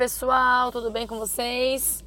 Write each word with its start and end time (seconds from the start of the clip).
Pessoal, 0.00 0.72
tudo 0.72 0.90
bem 0.90 1.06
com 1.06 1.18
vocês? 1.18 2.02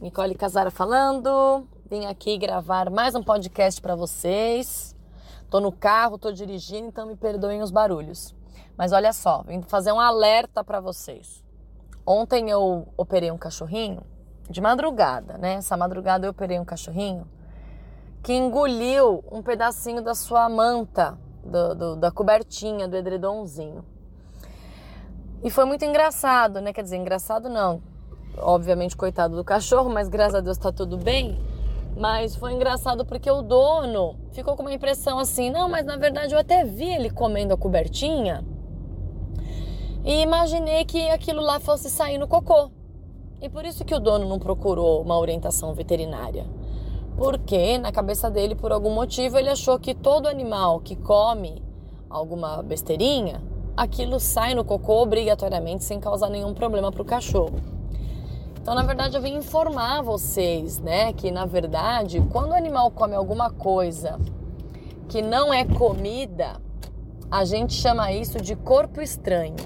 Nicole 0.00 0.34
Casara 0.34 0.70
falando. 0.70 1.68
Vim 1.90 2.06
aqui 2.06 2.38
gravar 2.38 2.88
mais 2.88 3.14
um 3.14 3.22
podcast 3.22 3.82
para 3.82 3.94
vocês. 3.94 4.96
Tô 5.50 5.60
no 5.60 5.70
carro, 5.70 6.16
tô 6.16 6.32
dirigindo, 6.32 6.88
então 6.88 7.06
me 7.06 7.16
perdoem 7.16 7.60
os 7.60 7.70
barulhos. 7.70 8.34
Mas 8.78 8.92
olha 8.92 9.12
só, 9.12 9.42
vim 9.42 9.60
fazer 9.60 9.92
um 9.92 10.00
alerta 10.00 10.64
para 10.64 10.80
vocês. 10.80 11.44
Ontem 12.06 12.48
eu 12.48 12.88
operei 12.96 13.30
um 13.30 13.36
cachorrinho 13.36 14.02
de 14.48 14.62
madrugada, 14.62 15.36
né? 15.36 15.56
Essa 15.56 15.76
madrugada 15.76 16.26
eu 16.26 16.30
operei 16.30 16.58
um 16.58 16.64
cachorrinho 16.64 17.28
que 18.22 18.32
engoliu 18.32 19.22
um 19.30 19.42
pedacinho 19.42 20.00
da 20.00 20.14
sua 20.14 20.48
manta, 20.48 21.18
do, 21.44 21.74
do, 21.74 21.96
da 21.96 22.10
cobertinha, 22.10 22.88
do 22.88 22.96
edredomzinho. 22.96 23.84
E 25.44 25.50
foi 25.50 25.66
muito 25.66 25.84
engraçado, 25.84 26.58
né? 26.62 26.72
Quer 26.72 26.82
dizer, 26.82 26.96
engraçado 26.96 27.50
não. 27.50 27.82
Obviamente, 28.38 28.96
coitado 28.96 29.36
do 29.36 29.44
cachorro, 29.44 29.90
mas 29.90 30.08
graças 30.08 30.36
a 30.36 30.40
Deus 30.40 30.56
tá 30.56 30.72
tudo 30.72 30.96
bem. 30.96 31.38
Mas 31.98 32.34
foi 32.34 32.54
engraçado 32.54 33.04
porque 33.04 33.30
o 33.30 33.42
dono 33.42 34.16
ficou 34.32 34.56
com 34.56 34.62
uma 34.62 34.72
impressão 34.72 35.18
assim: 35.18 35.50
não, 35.50 35.68
mas 35.68 35.84
na 35.84 35.98
verdade 35.98 36.34
eu 36.34 36.38
até 36.38 36.64
vi 36.64 36.88
ele 36.88 37.10
comendo 37.10 37.52
a 37.52 37.58
cobertinha 37.58 38.42
e 40.02 40.22
imaginei 40.22 40.84
que 40.86 41.10
aquilo 41.10 41.42
lá 41.42 41.60
fosse 41.60 41.90
sair 41.90 42.16
no 42.16 42.26
cocô. 42.26 42.70
E 43.42 43.48
por 43.50 43.66
isso 43.66 43.84
que 43.84 43.94
o 43.94 44.00
dono 44.00 44.26
não 44.26 44.38
procurou 44.38 45.02
uma 45.02 45.18
orientação 45.18 45.74
veterinária. 45.74 46.46
Porque 47.18 47.76
na 47.76 47.92
cabeça 47.92 48.30
dele, 48.30 48.54
por 48.54 48.72
algum 48.72 48.90
motivo, 48.90 49.38
ele 49.38 49.50
achou 49.50 49.78
que 49.78 49.94
todo 49.94 50.26
animal 50.26 50.80
que 50.80 50.96
come 50.96 51.62
alguma 52.08 52.62
besteirinha 52.62 53.42
aquilo 53.76 54.20
sai 54.20 54.54
no 54.54 54.64
cocô 54.64 55.02
obrigatoriamente 55.02 55.84
sem 55.84 56.00
causar 56.00 56.30
nenhum 56.30 56.54
problema 56.54 56.92
para 56.92 57.02
o 57.02 57.04
cachorro. 57.04 57.60
Então, 58.60 58.74
na 58.74 58.82
verdade, 58.82 59.16
eu 59.16 59.22
vim 59.22 59.34
informar 59.34 60.02
vocês, 60.02 60.80
né, 60.80 61.12
que 61.12 61.30
na 61.30 61.44
verdade, 61.44 62.24
quando 62.32 62.52
o 62.52 62.54
animal 62.54 62.90
come 62.90 63.14
alguma 63.14 63.50
coisa 63.50 64.18
que 65.08 65.20
não 65.20 65.52
é 65.52 65.64
comida, 65.64 66.60
a 67.30 67.44
gente 67.44 67.74
chama 67.74 68.12
isso 68.12 68.40
de 68.40 68.56
corpo 68.56 69.02
estranho, 69.02 69.56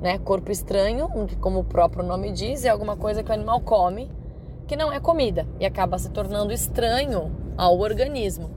né? 0.00 0.18
Corpo 0.18 0.50
estranho, 0.50 1.08
como 1.40 1.60
o 1.60 1.64
próprio 1.64 2.04
nome 2.04 2.32
diz, 2.32 2.64
é 2.64 2.68
alguma 2.68 2.96
coisa 2.96 3.22
que 3.22 3.30
o 3.30 3.34
animal 3.34 3.60
come 3.60 4.10
que 4.66 4.76
não 4.76 4.92
é 4.92 5.00
comida 5.00 5.48
e 5.58 5.66
acaba 5.66 5.98
se 5.98 6.10
tornando 6.10 6.52
estranho 6.52 7.32
ao 7.56 7.78
organismo. 7.78 8.50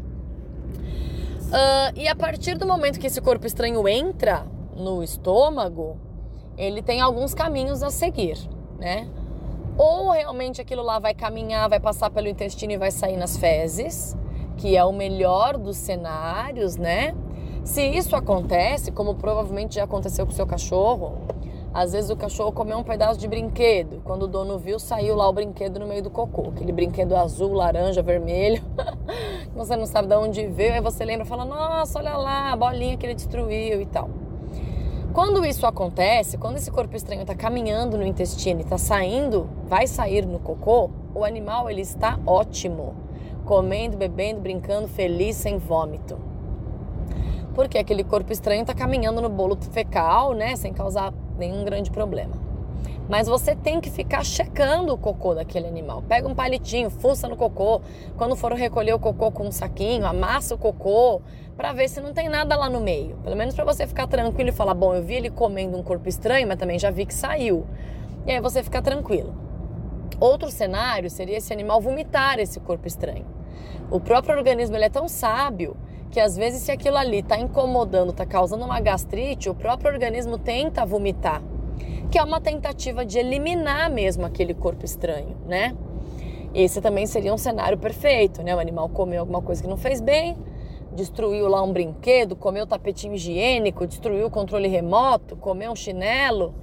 Uh, 1.47 1.89
e 1.95 2.07
a 2.07 2.15
partir 2.15 2.55
do 2.55 2.67
momento 2.67 2.99
que 2.99 3.07
esse 3.07 3.19
corpo 3.19 3.47
estranho 3.47 3.87
entra 3.87 4.45
no 4.75 5.03
estômago, 5.03 5.97
ele 6.57 6.81
tem 6.81 7.01
alguns 7.01 7.33
caminhos 7.33 7.83
a 7.83 7.89
seguir, 7.89 8.37
né? 8.79 9.07
Ou 9.77 10.11
realmente 10.11 10.61
aquilo 10.61 10.83
lá 10.83 10.99
vai 10.99 11.13
caminhar, 11.13 11.67
vai 11.67 11.79
passar 11.79 12.09
pelo 12.09 12.27
intestino 12.27 12.73
e 12.73 12.77
vai 12.77 12.91
sair 12.91 13.17
nas 13.17 13.37
fezes, 13.37 14.15
que 14.57 14.77
é 14.77 14.85
o 14.85 14.91
melhor 14.91 15.57
dos 15.57 15.77
cenários, 15.77 16.77
né? 16.77 17.15
Se 17.63 17.81
isso 17.81 18.15
acontece, 18.15 18.91
como 18.91 19.15
provavelmente 19.15 19.75
já 19.75 19.85
aconteceu 19.85 20.25
com 20.25 20.31
o 20.31 20.35
seu 20.35 20.45
cachorro, 20.45 21.17
às 21.73 21.93
vezes 21.93 22.11
o 22.11 22.15
cachorro 22.15 22.51
comeu 22.51 22.77
um 22.77 22.83
pedaço 22.83 23.19
de 23.19 23.27
brinquedo. 23.27 23.99
Quando 24.03 24.23
o 24.23 24.27
dono 24.27 24.59
viu, 24.59 24.77
saiu 24.77 25.15
lá 25.15 25.27
o 25.27 25.33
brinquedo 25.33 25.79
no 25.79 25.87
meio 25.87 26.03
do 26.03 26.09
cocô. 26.09 26.49
Aquele 26.49 26.71
brinquedo 26.71 27.15
azul, 27.15 27.53
laranja, 27.53 28.03
vermelho. 28.03 28.61
você 29.55 29.75
não 29.75 29.87
sabe 29.87 30.07
de 30.07 30.15
onde 30.15 30.45
veio. 30.45 30.73
Aí 30.73 30.81
você 30.81 31.03
lembra 31.03 31.25
e 31.25 31.27
fala: 31.27 31.45
Nossa, 31.45 31.97
olha 31.97 32.15
lá, 32.15 32.51
a 32.51 32.55
bolinha 32.55 32.95
que 32.95 33.07
ele 33.07 33.15
destruiu 33.15 33.81
e 33.81 33.85
tal. 33.87 34.07
Quando 35.13 35.45
isso 35.45 35.67
acontece, 35.67 36.39
quando 36.39 36.57
esse 36.57 36.71
corpo 36.71 36.95
estranho 36.95 37.21
está 37.21 37.35
caminhando 37.35 37.99
no 37.99 38.03
intestino 38.03 38.61
e 38.61 38.63
está 38.63 38.79
saindo, 38.79 39.47
vai 39.67 39.85
sair 39.85 40.25
no 40.25 40.39
cocô, 40.39 40.89
o 41.13 41.23
animal 41.23 41.69
ele 41.69 41.81
está 41.81 42.19
ótimo, 42.25 42.95
comendo, 43.45 43.95
bebendo, 43.95 44.41
brincando, 44.41 44.87
feliz, 44.87 45.35
sem 45.35 45.59
vômito. 45.59 46.17
Porque 47.53 47.77
aquele 47.77 48.03
corpo 48.03 48.33
estranho 48.33 48.61
está 48.61 48.73
caminhando 48.73 49.21
no 49.21 49.29
bolo 49.29 49.55
fecal, 49.71 50.33
né, 50.33 50.55
sem 50.55 50.73
causar 50.73 51.13
nenhum 51.37 51.63
grande 51.63 51.91
problema. 51.91 52.42
Mas 53.09 53.27
você 53.27 53.53
tem 53.55 53.81
que 53.81 53.89
ficar 53.89 54.23
checando 54.23 54.93
o 54.93 54.97
cocô 54.97 55.35
daquele 55.35 55.67
animal. 55.67 56.01
Pega 56.03 56.27
um 56.27 56.33
palitinho, 56.33 56.89
fuça 56.89 57.27
no 57.27 57.35
cocô. 57.35 57.81
Quando 58.17 58.35
for 58.35 58.53
recolher 58.53 58.93
o 58.93 58.99
cocô 58.99 59.29
com 59.29 59.47
um 59.47 59.51
saquinho, 59.51 60.05
amassa 60.05 60.55
o 60.55 60.57
cocô 60.57 61.21
para 61.57 61.73
ver 61.73 61.89
se 61.89 61.99
não 61.99 62.13
tem 62.13 62.29
nada 62.29 62.55
lá 62.55 62.69
no 62.69 62.79
meio. 62.79 63.17
Pelo 63.17 63.35
menos 63.35 63.53
para 63.53 63.65
você 63.65 63.85
ficar 63.85 64.07
tranquilo 64.07 64.49
e 64.49 64.53
falar: 64.53 64.73
bom, 64.73 64.93
eu 64.93 65.03
vi 65.03 65.15
ele 65.15 65.29
comendo 65.29 65.77
um 65.77 65.83
corpo 65.83 66.07
estranho, 66.07 66.47
mas 66.47 66.57
também 66.57 66.79
já 66.79 66.89
vi 66.91 67.05
que 67.05 67.13
saiu. 67.13 67.65
E 68.25 68.31
aí 68.31 68.39
você 68.39 68.63
fica 68.63 68.81
tranquilo. 68.81 69.35
Outro 70.19 70.49
cenário 70.49 71.09
seria 71.09 71.37
esse 71.37 71.51
animal 71.51 71.81
vomitar 71.81 72.39
esse 72.39 72.59
corpo 72.59 72.87
estranho. 72.87 73.25
O 73.91 73.99
próprio 73.99 74.37
organismo 74.37 74.77
ele 74.77 74.85
é 74.85 74.89
tão 74.89 75.09
sábio 75.09 75.75
que 76.09 76.19
às 76.19 76.37
vezes 76.37 76.61
se 76.61 76.71
aquilo 76.71 76.95
ali 76.95 77.19
está 77.19 77.37
incomodando, 77.37 78.11
está 78.11 78.25
causando 78.25 78.63
uma 78.63 78.79
gastrite, 78.79 79.49
o 79.49 79.55
próprio 79.55 79.91
organismo 79.91 80.37
tenta 80.37 80.85
vomitar 80.85 81.41
que 82.13 82.19
é 82.19 82.23
uma 82.23 82.39
tentativa 82.39 83.03
de 83.03 83.17
eliminar 83.17 83.89
mesmo 83.89 84.23
aquele 84.23 84.53
corpo 84.53 84.85
estranho, 84.85 85.35
né? 85.47 85.75
Esse 86.53 86.79
também 86.79 87.07
seria 87.07 87.33
um 87.33 87.39
cenário 87.39 87.75
perfeito, 87.75 88.43
né? 88.43 88.55
O 88.55 88.59
animal 88.59 88.87
comeu 88.87 89.21
alguma 89.21 89.41
coisa 89.41 89.63
que 89.63 89.67
não 89.67 89.77
fez 89.77 89.99
bem, 89.99 90.37
destruiu 90.91 91.47
lá 91.47 91.63
um 91.63 91.73
brinquedo, 91.73 92.35
comeu 92.35 92.67
tapetinho 92.67 93.15
higiênico, 93.15 93.87
destruiu 93.87 94.27
o 94.27 94.29
controle 94.29 94.67
remoto, 94.67 95.35
comeu 95.35 95.71
um 95.71 95.75
chinelo 95.75 96.53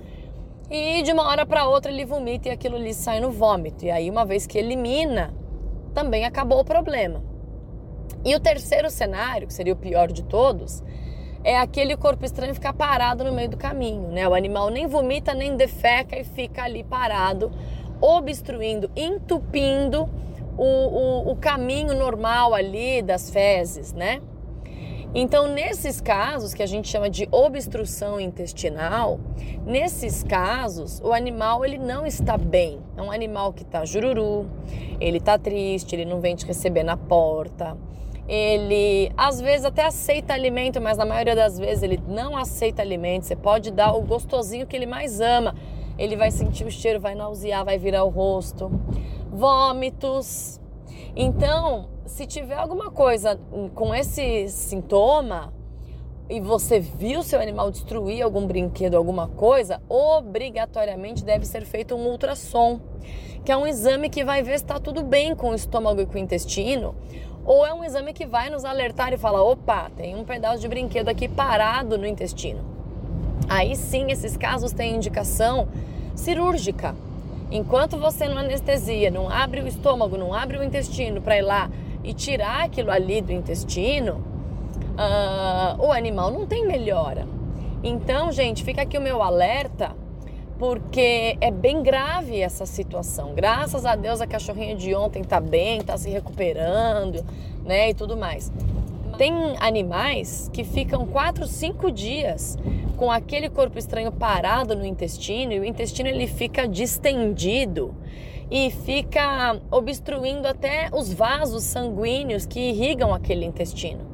e 0.70 1.02
de 1.02 1.10
uma 1.10 1.26
hora 1.26 1.44
para 1.44 1.68
outra 1.68 1.90
ele 1.90 2.04
vomita 2.04 2.48
e 2.48 2.52
aquilo 2.52 2.76
ali 2.76 2.94
sai 2.94 3.18
no 3.18 3.32
vômito. 3.32 3.84
E 3.84 3.90
aí, 3.90 4.08
uma 4.08 4.24
vez 4.24 4.46
que 4.46 4.56
elimina, 4.56 5.34
também 5.92 6.24
acabou 6.24 6.60
o 6.60 6.64
problema. 6.64 7.24
E 8.24 8.36
o 8.36 8.38
terceiro 8.38 8.88
cenário, 8.88 9.48
que 9.48 9.54
seria 9.54 9.72
o 9.72 9.76
pior 9.76 10.12
de 10.12 10.22
todos, 10.22 10.80
é 11.42 11.58
aquele 11.58 11.96
corpo 11.96 12.24
estranho 12.24 12.54
ficar 12.54 12.72
parado 12.72 13.24
no 13.24 13.32
meio 13.32 13.48
do 13.48 13.56
caminho, 13.56 14.08
né? 14.08 14.28
O 14.28 14.34
animal 14.34 14.70
nem 14.70 14.86
vomita, 14.86 15.32
nem 15.34 15.56
defeca 15.56 16.18
e 16.18 16.24
fica 16.24 16.64
ali 16.64 16.84
parado, 16.84 17.50
obstruindo, 18.00 18.90
entupindo 18.94 20.08
o, 20.56 20.64
o, 20.64 21.30
o 21.32 21.36
caminho 21.36 21.94
normal 21.94 22.54
ali 22.54 23.00
das 23.02 23.30
fezes, 23.30 23.92
né? 23.92 24.20
Então, 25.12 25.48
nesses 25.48 26.00
casos 26.00 26.54
que 26.54 26.62
a 26.62 26.66
gente 26.66 26.86
chama 26.86 27.10
de 27.10 27.28
obstrução 27.32 28.20
intestinal, 28.20 29.18
nesses 29.66 30.22
casos, 30.22 31.00
o 31.00 31.12
animal 31.12 31.64
ele 31.64 31.78
não 31.78 32.06
está 32.06 32.38
bem. 32.38 32.78
É 32.96 33.02
um 33.02 33.10
animal 33.10 33.52
que 33.52 33.62
está 33.62 33.84
jururu, 33.84 34.48
ele 35.00 35.18
está 35.18 35.36
triste, 35.36 35.96
ele 35.96 36.04
não 36.04 36.20
vem 36.20 36.36
te 36.36 36.46
receber 36.46 36.84
na 36.84 36.96
porta, 36.96 37.76
ele 38.30 39.10
às 39.16 39.40
vezes 39.40 39.64
até 39.64 39.84
aceita 39.84 40.32
alimento, 40.32 40.80
mas 40.80 40.96
na 40.96 41.04
maioria 41.04 41.34
das 41.34 41.58
vezes 41.58 41.82
ele 41.82 42.00
não 42.06 42.36
aceita 42.36 42.80
alimento. 42.80 43.26
Você 43.26 43.34
pode 43.34 43.72
dar 43.72 43.92
o 43.92 44.02
gostosinho 44.02 44.68
que 44.68 44.76
ele 44.76 44.86
mais 44.86 45.20
ama. 45.20 45.52
Ele 45.98 46.14
vai 46.14 46.30
sentir 46.30 46.64
o 46.64 46.70
cheiro, 46.70 47.00
vai 47.00 47.16
nausear, 47.16 47.64
vai 47.64 47.76
virar 47.76 48.04
o 48.04 48.08
rosto. 48.08 48.70
Vômitos. 49.32 50.60
Então, 51.16 51.88
se 52.06 52.24
tiver 52.24 52.54
alguma 52.54 52.92
coisa 52.92 53.36
com 53.74 53.92
esse 53.92 54.48
sintoma 54.48 55.52
e 56.28 56.40
você 56.40 56.78
viu 56.78 57.24
seu 57.24 57.40
animal 57.40 57.68
destruir 57.72 58.22
algum 58.22 58.46
brinquedo, 58.46 58.94
alguma 58.94 59.26
coisa, 59.26 59.82
obrigatoriamente 59.88 61.24
deve 61.24 61.44
ser 61.44 61.64
feito 61.64 61.96
um 61.96 62.06
ultrassom, 62.06 62.78
que 63.44 63.50
é 63.50 63.56
um 63.56 63.66
exame 63.66 64.08
que 64.08 64.22
vai 64.22 64.40
ver 64.40 64.56
se 64.56 64.64
está 64.64 64.78
tudo 64.78 65.02
bem 65.02 65.34
com 65.34 65.50
o 65.50 65.54
estômago 65.56 66.00
e 66.00 66.06
com 66.06 66.14
o 66.14 66.18
intestino 66.18 66.94
ou 67.50 67.66
é 67.66 67.74
um 67.74 67.82
exame 67.82 68.12
que 68.12 68.24
vai 68.24 68.48
nos 68.48 68.64
alertar 68.64 69.12
e 69.12 69.18
falar: 69.18 69.42
opa, 69.42 69.90
tem 69.96 70.14
um 70.14 70.22
pedaço 70.22 70.60
de 70.60 70.68
brinquedo 70.68 71.08
aqui 71.08 71.26
parado 71.26 71.98
no 71.98 72.06
intestino. 72.06 72.60
Aí 73.48 73.74
sim, 73.74 74.12
esses 74.12 74.36
casos 74.36 74.70
têm 74.70 74.94
indicação 74.94 75.66
cirúrgica. 76.14 76.94
Enquanto 77.50 77.98
você 77.98 78.28
não 78.28 78.38
anestesia, 78.38 79.10
não 79.10 79.28
abre 79.28 79.62
o 79.62 79.66
estômago, 79.66 80.16
não 80.16 80.32
abre 80.32 80.58
o 80.58 80.62
intestino 80.62 81.20
para 81.20 81.38
ir 81.38 81.42
lá 81.42 81.68
e 82.04 82.14
tirar 82.14 82.62
aquilo 82.62 82.92
ali 82.92 83.20
do 83.20 83.32
intestino, 83.32 84.24
uh, 84.94 85.84
o 85.84 85.90
animal 85.90 86.30
não 86.30 86.46
tem 86.46 86.64
melhora. 86.64 87.26
Então, 87.82 88.30
gente, 88.30 88.62
fica 88.62 88.82
aqui 88.82 88.96
o 88.96 89.00
meu 89.00 89.20
alerta 89.24 89.90
porque 90.60 91.38
é 91.40 91.50
bem 91.50 91.82
grave 91.82 92.38
essa 92.38 92.66
situação. 92.66 93.32
Graças 93.34 93.86
a 93.86 93.96
Deus 93.96 94.20
a 94.20 94.26
cachorrinha 94.26 94.76
de 94.76 94.94
ontem 94.94 95.24
tá 95.24 95.40
bem, 95.40 95.80
tá 95.80 95.96
se 95.96 96.10
recuperando, 96.10 97.24
né, 97.64 97.88
e 97.88 97.94
tudo 97.94 98.14
mais. 98.14 98.52
Tem 99.16 99.32
animais 99.58 100.50
que 100.52 100.62
ficam 100.62 101.06
4, 101.06 101.46
5 101.46 101.90
dias 101.90 102.58
com 102.98 103.10
aquele 103.10 103.48
corpo 103.48 103.78
estranho 103.78 104.12
parado 104.12 104.76
no 104.76 104.84
intestino 104.84 105.54
e 105.54 105.60
o 105.60 105.64
intestino 105.64 106.10
ele 106.10 106.26
fica 106.26 106.68
distendido 106.68 107.94
e 108.50 108.70
fica 108.70 109.58
obstruindo 109.70 110.46
até 110.46 110.90
os 110.92 111.10
vasos 111.10 111.64
sanguíneos 111.64 112.44
que 112.44 112.60
irrigam 112.60 113.14
aquele 113.14 113.46
intestino. 113.46 114.04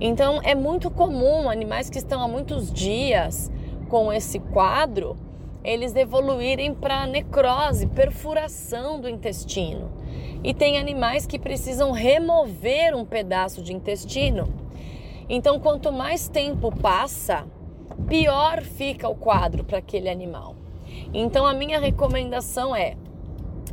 Então 0.00 0.38
é 0.44 0.54
muito 0.54 0.88
comum 0.88 1.50
animais 1.50 1.90
que 1.90 1.98
estão 1.98 2.22
há 2.22 2.28
muitos 2.28 2.72
dias 2.72 3.50
com 3.88 4.12
esse 4.12 4.38
quadro 4.38 5.16
eles 5.62 5.94
evoluírem 5.94 6.74
para 6.74 7.06
necrose, 7.06 7.86
perfuração 7.86 9.00
do 9.00 9.08
intestino. 9.08 9.90
E 10.42 10.54
tem 10.54 10.78
animais 10.78 11.26
que 11.26 11.38
precisam 11.38 11.92
remover 11.92 12.94
um 12.94 13.04
pedaço 13.04 13.62
de 13.62 13.72
intestino. 13.72 14.48
Então, 15.28 15.60
quanto 15.60 15.92
mais 15.92 16.28
tempo 16.28 16.74
passa, 16.74 17.46
pior 18.08 18.62
fica 18.62 19.08
o 19.08 19.14
quadro 19.14 19.62
para 19.64 19.78
aquele 19.78 20.08
animal. 20.08 20.56
Então, 21.12 21.46
a 21.46 21.52
minha 21.52 21.78
recomendação 21.78 22.74
é: 22.74 22.96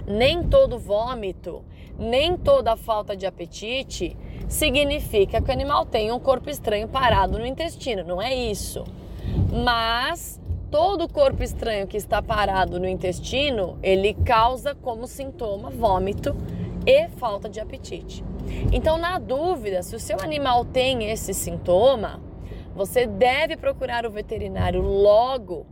nem 0.05 0.43
todo 0.43 0.77
vômito, 0.77 1.63
nem 1.97 2.37
toda 2.37 2.75
falta 2.75 3.15
de 3.15 3.25
apetite 3.25 4.15
significa 4.47 5.41
que 5.41 5.49
o 5.49 5.53
animal 5.53 5.85
tem 5.85 6.11
um 6.11 6.19
corpo 6.19 6.49
estranho 6.49 6.87
parado 6.87 7.39
no 7.39 7.45
intestino. 7.45 8.03
Não 8.03 8.21
é 8.21 8.33
isso. 8.35 8.83
Mas 9.63 10.39
todo 10.69 11.07
corpo 11.07 11.43
estranho 11.43 11.87
que 11.87 11.97
está 11.97 12.21
parado 12.21 12.79
no 12.79 12.87
intestino, 12.87 13.77
ele 13.81 14.13
causa 14.13 14.75
como 14.75 15.07
sintoma 15.07 15.69
vômito 15.69 16.35
e 16.85 17.07
falta 17.17 17.49
de 17.49 17.59
apetite. 17.59 18.23
Então, 18.71 18.97
na 18.97 19.19
dúvida, 19.19 19.81
se 19.81 19.95
o 19.95 19.99
seu 19.99 20.19
animal 20.19 20.65
tem 20.65 21.09
esse 21.09 21.33
sintoma, 21.33 22.21
você 22.75 23.05
deve 23.05 23.57
procurar 23.57 24.05
o 24.05 24.11
veterinário 24.11 24.81
logo 24.81 25.65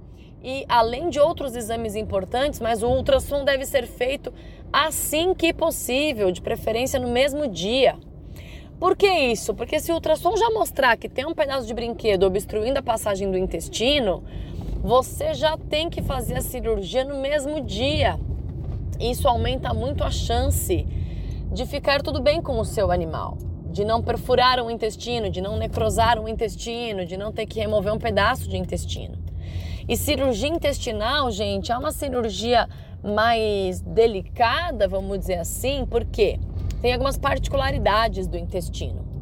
e 0.43 0.65
além 0.67 1.09
de 1.09 1.19
outros 1.19 1.55
exames 1.55 1.95
importantes, 1.95 2.59
mas 2.59 2.83
o 2.83 2.87
ultrassom 2.87 3.43
deve 3.43 3.65
ser 3.65 3.87
feito 3.87 4.33
assim 4.71 5.33
que 5.33 5.53
possível, 5.53 6.31
de 6.31 6.41
preferência 6.41 6.99
no 6.99 7.07
mesmo 7.07 7.47
dia. 7.47 7.95
Por 8.79 8.95
que 8.97 9.07
isso? 9.07 9.53
Porque 9.53 9.79
se 9.79 9.91
o 9.91 9.95
ultrassom 9.95 10.35
já 10.35 10.49
mostrar 10.49 10.97
que 10.97 11.07
tem 11.07 11.25
um 11.25 11.33
pedaço 11.33 11.65
de 11.65 11.73
brinquedo 11.73 12.23
obstruindo 12.23 12.77
a 12.77 12.83
passagem 12.83 13.31
do 13.31 13.37
intestino, 13.37 14.23
você 14.85 15.33
já 15.33 15.57
tem 15.57 15.89
que 15.89 16.03
fazer 16.03 16.35
a 16.35 16.41
cirurgia 16.41 17.03
no 17.03 17.19
mesmo 17.19 17.59
dia. 17.59 18.19
Isso 18.99 19.27
aumenta 19.27 19.73
muito 19.73 20.03
a 20.03 20.11
chance 20.11 20.85
de 21.51 21.65
ficar 21.65 22.03
tudo 22.03 22.21
bem 22.21 22.39
com 22.39 22.59
o 22.59 22.63
seu 22.63 22.91
animal, 22.91 23.35
de 23.71 23.83
não 23.83 24.03
perfurar 24.03 24.63
o 24.63 24.69
intestino, 24.69 25.27
de 25.27 25.41
não 25.41 25.57
necrosar 25.57 26.19
o 26.19 26.29
intestino, 26.29 27.03
de 27.03 27.17
não 27.17 27.31
ter 27.31 27.47
que 27.47 27.59
remover 27.59 27.91
um 27.91 27.97
pedaço 27.97 28.47
de 28.47 28.57
intestino. 28.57 29.17
E 29.89 29.97
cirurgia 29.97 30.49
intestinal, 30.49 31.31
gente, 31.31 31.71
é 31.71 31.77
uma 31.77 31.91
cirurgia 31.91 32.69
mais 33.03 33.81
delicada, 33.81 34.87
vamos 34.87 35.17
dizer 35.17 35.39
assim, 35.39 35.83
porque 35.89 36.39
tem 36.79 36.93
algumas 36.93 37.17
particularidades 37.17 38.27
do 38.27 38.37
intestino. 38.37 39.14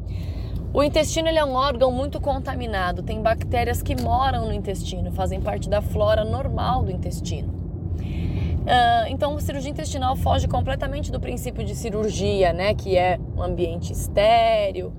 O 0.74 0.82
intestino 0.82 1.28
ele 1.28 1.38
é 1.38 1.44
um 1.44 1.54
órgão 1.54 1.92
muito 1.92 2.20
contaminado, 2.20 3.00
tem 3.00 3.22
bactérias 3.22 3.80
que 3.80 3.94
moram 3.94 4.46
no 4.46 4.52
intestino, 4.52 5.12
fazem 5.12 5.40
parte 5.40 5.68
da 5.70 5.80
flora 5.80 6.24
normal 6.24 6.82
do 6.82 6.90
intestino. 6.90 7.48
Uh, 7.96 9.06
então, 9.08 9.36
a 9.36 9.40
cirurgia 9.40 9.70
intestinal 9.70 10.16
foge 10.16 10.48
completamente 10.48 11.12
do 11.12 11.20
princípio 11.20 11.64
de 11.64 11.76
cirurgia, 11.76 12.52
né? 12.52 12.74
Que 12.74 12.96
é 12.96 13.20
um 13.36 13.40
ambiente 13.40 13.92
estéreo. 13.92 14.92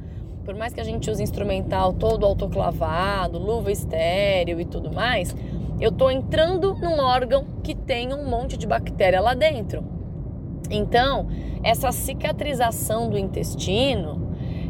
Por 0.46 0.56
mais 0.56 0.74
que 0.74 0.80
a 0.80 0.84
gente 0.84 1.12
use 1.12 1.22
instrumental 1.22 1.92
todo 1.92 2.26
autoclavado, 2.26 3.38
luva 3.38 3.70
estéreo 3.70 4.62
e 4.62 4.66
tudo 4.66 4.94
mais, 4.94 5.36
eu 5.82 5.90
estou 5.90 6.10
entrando 6.10 6.74
num 6.76 7.02
órgão 7.02 7.48
que 7.62 7.76
tem 7.76 8.14
um 8.14 8.30
monte 8.30 8.56
de 8.56 8.66
bactéria 8.66 9.20
lá 9.20 9.34
dentro. 9.34 9.84
Então, 10.70 11.28
essa 11.62 11.92
cicatrização 11.92 13.10
do 13.10 13.18
intestino 13.18 14.25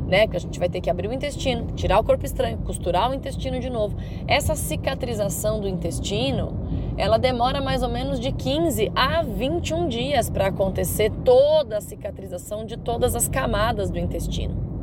né? 0.07 0.27
Que 0.27 0.37
a 0.37 0.39
gente 0.39 0.59
vai 0.59 0.69
ter 0.69 0.81
que 0.81 0.89
abrir 0.89 1.07
o 1.07 1.13
intestino, 1.13 1.67
tirar 1.75 1.99
o 1.99 2.03
corpo 2.03 2.25
estranho, 2.25 2.57
costurar 2.59 3.09
o 3.09 3.13
intestino 3.13 3.59
de 3.59 3.69
novo. 3.69 3.97
Essa 4.27 4.55
cicatrização 4.55 5.59
do 5.59 5.67
intestino, 5.67 6.53
ela 6.97 7.17
demora 7.17 7.61
mais 7.61 7.83
ou 7.83 7.89
menos 7.89 8.19
de 8.19 8.31
15 8.31 8.91
a 8.95 9.21
21 9.21 9.87
dias 9.87 10.29
para 10.29 10.47
acontecer 10.47 11.11
toda 11.23 11.77
a 11.77 11.81
cicatrização 11.81 12.65
de 12.65 12.77
todas 12.77 13.15
as 13.15 13.27
camadas 13.27 13.89
do 13.89 13.99
intestino. 13.99 14.75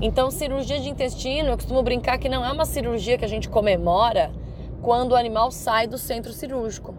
Então, 0.00 0.30
cirurgia 0.30 0.78
de 0.78 0.88
intestino, 0.88 1.48
eu 1.48 1.56
costumo 1.56 1.82
brincar 1.82 2.18
que 2.18 2.28
não 2.28 2.44
é 2.44 2.52
uma 2.52 2.64
cirurgia 2.64 3.18
que 3.18 3.24
a 3.24 3.28
gente 3.28 3.48
comemora 3.48 4.30
quando 4.80 5.12
o 5.12 5.16
animal 5.16 5.50
sai 5.50 5.88
do 5.88 5.98
centro 5.98 6.32
cirúrgico. 6.32 6.94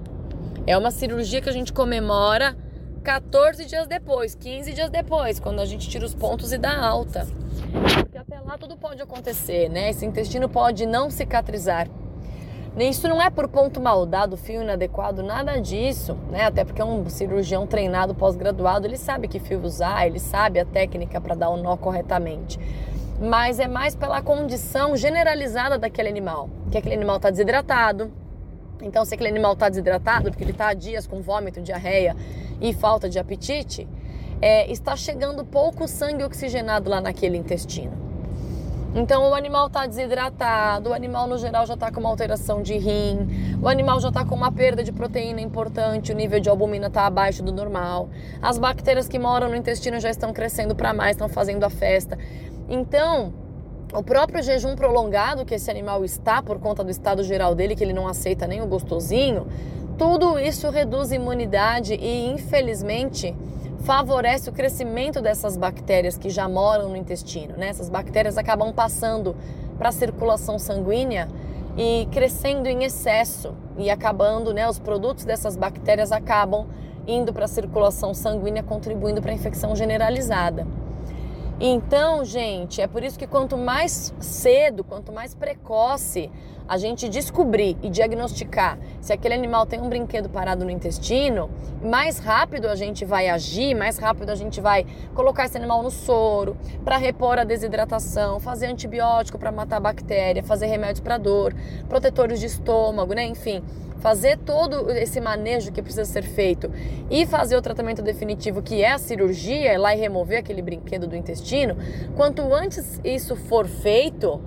É 0.67 0.77
uma 0.77 0.91
cirurgia 0.91 1.41
que 1.41 1.49
a 1.49 1.53
gente 1.53 1.71
comemora 1.71 2.55
14 3.09 3.65
dias 3.65 3.87
depois, 3.87 4.35
15 4.35 4.71
dias 4.71 4.91
depois, 4.91 5.39
quando 5.39 5.59
a 5.61 5.65
gente 5.65 5.89
tira 5.89 6.05
os 6.05 6.13
pontos 6.13 6.53
e 6.53 6.59
dá 6.59 6.79
alta. 6.79 7.25
Porque 8.03 8.15
até 8.15 8.39
lá 8.39 8.55
tudo 8.55 8.77
pode 8.77 9.01
acontecer, 9.01 9.67
né? 9.67 9.89
Esse 9.89 10.05
intestino 10.05 10.47
pode 10.47 10.85
não 10.85 11.09
cicatrizar. 11.09 11.87
Isso 12.77 13.07
não 13.07 13.19
é 13.19 13.31
por 13.31 13.47
ponto 13.47 13.81
mal 13.81 14.05
dado, 14.05 14.37
fio 14.37 14.61
inadequado, 14.61 15.23
nada 15.23 15.59
disso, 15.59 16.15
né? 16.29 16.45
Até 16.45 16.63
porque 16.63 16.83
um 16.83 17.09
cirurgião 17.09 17.65
treinado 17.65 18.13
pós-graduado, 18.13 18.85
ele 18.85 18.95
sabe 18.95 19.27
que 19.27 19.39
fio 19.39 19.59
usar, 19.63 20.05
ele 20.05 20.19
sabe 20.19 20.59
a 20.59 20.65
técnica 20.65 21.19
para 21.19 21.33
dar 21.33 21.49
o 21.49 21.57
nó 21.57 21.75
corretamente. 21.77 22.59
Mas 23.19 23.59
é 23.59 23.67
mais 23.67 23.95
pela 23.95 24.21
condição 24.21 24.95
generalizada 24.95 25.79
daquele 25.79 26.09
animal, 26.09 26.47
que 26.69 26.77
aquele 26.77 26.93
animal 26.93 27.15
está 27.15 27.31
desidratado. 27.31 28.11
Então, 28.81 29.03
se 29.03 29.13
aquele 29.13 29.29
animal 29.29 29.53
está 29.53 29.69
desidratado, 29.69 30.29
porque 30.29 30.43
ele 30.43 30.51
está 30.51 30.69
há 30.69 30.73
dias 30.73 31.05
com 31.05 31.21
vômito, 31.21 31.61
diarreia 31.61 32.15
e 32.61 32.73
falta 32.73 33.09
de 33.09 33.19
apetite, 33.19 33.87
é, 34.41 34.71
está 34.71 34.95
chegando 34.95 35.45
pouco 35.45 35.87
sangue 35.87 36.23
oxigenado 36.23 36.89
lá 36.89 37.01
naquele 37.01 37.37
intestino. 37.37 38.09
Então 38.95 39.29
o 39.29 39.35
animal 39.35 39.67
está 39.67 39.85
desidratado, 39.85 40.89
o 40.89 40.93
animal 40.93 41.27
no 41.27 41.37
geral 41.37 41.63
já 41.67 41.75
está 41.75 41.91
com 41.91 41.99
uma 41.99 42.09
alteração 42.09 42.63
de 42.63 42.75
rim, 42.75 43.57
o 43.61 43.67
animal 43.67 43.99
já 43.99 44.07
está 44.07 44.25
com 44.25 44.33
uma 44.33 44.51
perda 44.51 44.83
de 44.83 44.91
proteína 44.91 45.39
importante, 45.41 46.11
o 46.11 46.15
nível 46.15 46.39
de 46.39 46.49
albumina 46.49 46.87
está 46.87 47.05
abaixo 47.05 47.43
do 47.43 47.51
normal, 47.51 48.09
as 48.41 48.57
bactérias 48.57 49.07
que 49.07 49.19
moram 49.19 49.47
no 49.47 49.55
intestino 49.55 49.99
já 49.99 50.09
estão 50.09 50.33
crescendo 50.33 50.75
para 50.75 50.91
mais, 50.91 51.11
estão 51.11 51.29
fazendo 51.29 51.63
a 51.65 51.69
festa. 51.69 52.17
Então, 52.67 53.31
o 53.93 54.03
próprio 54.03 54.43
jejum 54.43 54.75
prolongado 54.75 55.45
que 55.45 55.55
esse 55.55 55.69
animal 55.69 56.05
está 56.05 56.41
por 56.41 56.59
conta 56.59 56.83
do 56.83 56.91
estado 56.91 57.23
geral 57.23 57.55
dele, 57.55 57.75
que 57.75 57.83
ele 57.83 57.93
não 57.93 58.07
aceita 58.07 58.45
nem 58.45 58.61
o 58.61 58.67
gostosinho, 58.67 59.47
tudo 59.97 60.39
isso 60.39 60.69
reduz 60.69 61.11
a 61.11 61.15
imunidade 61.15 61.95
e, 61.95 62.27
infelizmente, 62.27 63.35
favorece 63.81 64.49
o 64.49 64.53
crescimento 64.53 65.21
dessas 65.21 65.57
bactérias 65.57 66.17
que 66.17 66.29
já 66.29 66.47
moram 66.47 66.89
no 66.89 66.95
intestino. 66.95 67.55
Né? 67.57 67.69
Essas 67.69 67.89
bactérias 67.89 68.37
acabam 68.37 68.71
passando 68.71 69.35
para 69.77 69.89
a 69.89 69.91
circulação 69.91 70.59
sanguínea 70.59 71.27
e 71.77 72.07
crescendo 72.11 72.67
em 72.67 72.83
excesso 72.83 73.53
e 73.77 73.89
acabando, 73.89 74.53
né, 74.53 74.67
os 74.69 74.77
produtos 74.77 75.23
dessas 75.23 75.55
bactérias 75.55 76.11
acabam 76.11 76.67
indo 77.07 77.33
para 77.33 77.45
a 77.45 77.47
circulação 77.47 78.13
sanguínea, 78.13 78.61
contribuindo 78.61 79.21
para 79.21 79.31
a 79.31 79.33
infecção 79.33 79.75
generalizada. 79.75 80.67
Então, 81.61 82.23
gente, 82.23 82.79
é 82.79 82.87
por 82.87 83.03
isso 83.03 83.19
que 83.19 83.27
quanto 83.27 83.57
mais 83.57 84.13
cedo, 84.21 84.81
quanto 84.81 85.11
mais 85.11 85.33
precoce 85.33 86.31
a 86.65 86.77
gente 86.77 87.09
descobrir 87.09 87.75
e 87.83 87.89
diagnosticar 87.89 88.77
se 89.01 89.11
aquele 89.11 89.33
animal 89.33 89.65
tem 89.65 89.81
um 89.81 89.89
brinquedo 89.89 90.29
parado 90.29 90.63
no 90.63 90.71
intestino, 90.71 91.49
mais 91.83 92.19
rápido 92.19 92.69
a 92.69 92.75
gente 92.75 93.03
vai 93.03 93.27
agir, 93.27 93.75
mais 93.75 93.97
rápido 93.97 94.29
a 94.29 94.35
gente 94.35 94.61
vai 94.61 94.85
colocar 95.13 95.45
esse 95.45 95.57
animal 95.57 95.83
no 95.83 95.91
soro 95.91 96.55
para 96.85 96.95
repor 96.95 97.37
a 97.37 97.43
desidratação, 97.43 98.39
fazer 98.39 98.67
antibiótico 98.67 99.37
para 99.37 99.51
matar 99.51 99.77
a 99.77 99.81
bactéria, 99.81 100.41
fazer 100.41 100.67
remédios 100.67 101.01
para 101.01 101.17
dor, 101.17 101.53
protetores 101.89 102.39
de 102.39 102.45
estômago, 102.45 103.13
né? 103.13 103.25
Enfim, 103.25 103.61
fazer 103.99 104.37
todo 104.37 104.89
esse 104.91 105.19
manejo 105.19 105.71
que 105.71 105.81
precisa 105.81 106.05
ser 106.05 106.23
feito 106.23 106.71
e 107.09 107.25
fazer 107.25 107.55
o 107.55 107.61
tratamento 107.61 108.01
definitivo, 108.01 108.61
que 108.61 108.81
é 108.81 108.91
a 108.91 108.97
cirurgia, 108.97 109.73
ir 109.73 109.77
lá 109.77 109.95
e 109.95 109.99
remover 109.99 110.39
aquele 110.39 110.61
brinquedo 110.61 111.07
do 111.07 111.15
intestino, 111.15 111.75
quanto 112.15 112.41
antes 112.53 112.99
isso 113.03 113.35
for 113.35 113.67
feito, 113.67 114.41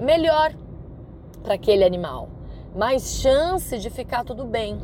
melhor 0.00 0.52
para 1.42 1.54
aquele 1.54 1.84
animal, 1.84 2.28
mais 2.76 3.20
chance 3.20 3.78
de 3.78 3.90
ficar 3.90 4.24
tudo 4.24 4.44
bem. 4.44 4.78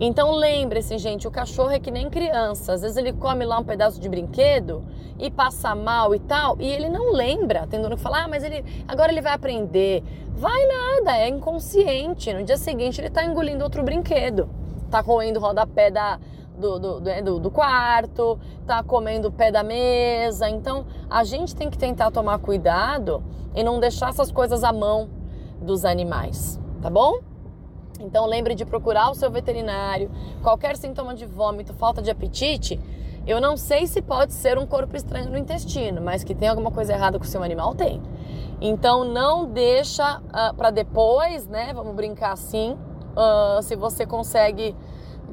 Então 0.00 0.32
lembre-se, 0.32 0.96
gente, 0.96 1.28
o 1.28 1.30
cachorro 1.30 1.72
é 1.72 1.78
que 1.78 1.90
nem 1.90 2.08
criança. 2.08 2.72
Às 2.72 2.80
vezes 2.80 2.96
ele 2.96 3.12
come 3.12 3.44
lá 3.44 3.58
um 3.58 3.64
pedaço 3.64 4.00
de 4.00 4.08
brinquedo 4.08 4.82
e 5.18 5.30
passa 5.30 5.74
mal 5.74 6.14
e 6.14 6.18
tal, 6.18 6.56
e 6.58 6.66
ele 6.66 6.88
não 6.88 7.12
lembra. 7.12 7.66
Tem 7.66 7.82
dono 7.82 7.96
que 7.96 8.02
fala, 8.02 8.24
ah, 8.24 8.28
mas 8.28 8.42
ele 8.42 8.64
agora 8.88 9.12
ele 9.12 9.20
vai 9.20 9.34
aprender. 9.34 10.02
Vai 10.40 10.66
nada, 10.66 11.18
é 11.18 11.28
inconsciente. 11.28 12.32
No 12.32 12.42
dia 12.42 12.56
seguinte 12.56 12.98
ele 12.98 13.08
está 13.08 13.22
engolindo 13.22 13.62
outro 13.62 13.82
brinquedo. 13.82 14.48
Tá 14.90 15.00
roendo 15.00 15.38
o 15.38 15.42
rodapé 15.42 15.90
da, 15.90 16.18
do, 16.56 16.78
do, 16.78 17.00
do, 17.00 17.40
do, 17.40 17.50
quarto, 17.50 18.38
tá 18.66 18.82
comendo 18.82 19.28
o 19.28 19.30
pé 19.30 19.52
da 19.52 19.62
mesa. 19.62 20.48
Então 20.48 20.86
a 21.10 21.24
gente 21.24 21.54
tem 21.54 21.68
que 21.68 21.76
tentar 21.76 22.10
tomar 22.10 22.38
cuidado 22.38 23.22
e 23.54 23.62
não 23.62 23.78
deixar 23.78 24.08
essas 24.08 24.32
coisas 24.32 24.64
à 24.64 24.72
mão 24.72 25.10
dos 25.60 25.84
animais, 25.84 26.58
tá 26.80 26.88
bom? 26.88 27.18
Então 28.00 28.24
lembre 28.24 28.54
de 28.54 28.64
procurar 28.64 29.10
o 29.10 29.14
seu 29.14 29.30
veterinário. 29.30 30.10
Qualquer 30.42 30.74
sintoma 30.78 31.14
de 31.14 31.26
vômito, 31.26 31.74
falta 31.74 32.00
de 32.00 32.10
apetite, 32.10 32.80
eu 33.26 33.42
não 33.42 33.58
sei 33.58 33.86
se 33.86 34.00
pode 34.00 34.32
ser 34.32 34.56
um 34.56 34.64
corpo 34.64 34.96
estranho 34.96 35.28
no 35.30 35.36
intestino, 35.36 36.00
mas 36.00 36.24
que 36.24 36.34
tem 36.34 36.48
alguma 36.48 36.70
coisa 36.70 36.94
errada 36.94 37.18
com 37.18 37.26
o 37.26 37.28
seu 37.28 37.42
animal 37.42 37.74
tem. 37.74 38.00
Então 38.60 39.04
não 39.04 39.46
deixa 39.46 40.18
uh, 40.18 40.22
ah, 40.32 40.54
para 40.54 40.70
depois, 40.70 41.46
né? 41.46 41.72
Vamos 41.72 41.94
brincar 41.94 42.32
assim, 42.32 42.76
uh, 43.16 43.62
se 43.62 43.74
você 43.74 44.04
consegue 44.04 44.76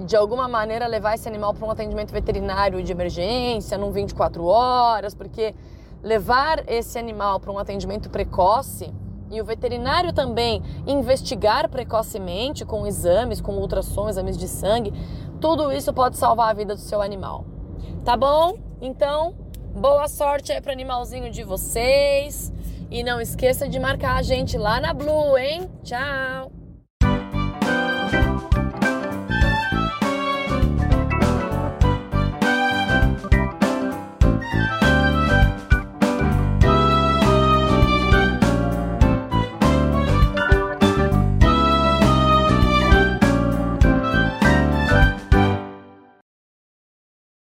de 0.05 0.15
alguma 0.15 0.47
maneira 0.47 0.87
levar 0.87 1.15
esse 1.15 1.27
animal 1.27 1.53
para 1.53 1.65
um 1.65 1.71
atendimento 1.71 2.11
veterinário 2.11 2.81
de 2.81 2.91
emergência, 2.91 3.77
num 3.77 3.91
24 3.91 4.45
horas, 4.45 5.13
porque 5.15 5.55
levar 6.03 6.63
esse 6.67 6.97
animal 6.97 7.39
para 7.39 7.51
um 7.51 7.57
atendimento 7.57 8.09
precoce 8.09 8.93
e 9.29 9.41
o 9.41 9.45
veterinário 9.45 10.13
também 10.13 10.63
investigar 10.85 11.67
precocemente 11.69 12.63
com 12.63 12.85
exames, 12.85 13.41
com 13.41 13.53
ultrassom, 13.57 14.07
exames 14.07 14.37
de 14.37 14.47
sangue, 14.47 14.93
tudo 15.41 15.71
isso 15.71 15.93
pode 15.93 16.15
salvar 16.15 16.51
a 16.51 16.53
vida 16.53 16.75
do 16.75 16.81
seu 16.81 17.01
animal. 17.01 17.45
Tá 18.05 18.15
bom? 18.15 18.57
Então, 18.79 19.35
boa 19.75 20.07
sorte 20.07 20.51
aí 20.51 20.61
pro 20.61 20.71
animalzinho 20.71 21.29
de 21.29 21.43
vocês. 21.43 22.53
E 22.89 23.03
não 23.03 23.19
esqueça 23.19 23.67
de 23.67 23.79
marcar 23.79 24.15
a 24.15 24.21
gente 24.21 24.57
lá 24.57 24.79
na 24.79 24.93
Blue, 24.93 25.37
hein? 25.37 25.69
Tchau! 25.83 26.56